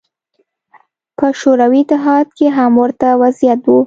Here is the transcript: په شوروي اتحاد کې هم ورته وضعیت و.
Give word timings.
په 1.17 1.27
شوروي 1.39 1.81
اتحاد 1.85 2.27
کې 2.37 2.47
هم 2.57 2.71
ورته 2.83 3.07
وضعیت 3.21 3.61
و. 3.67 3.75